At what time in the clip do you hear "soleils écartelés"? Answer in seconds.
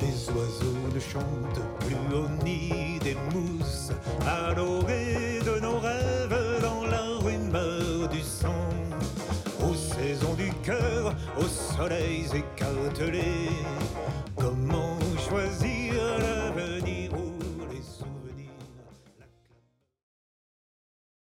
11.76-13.27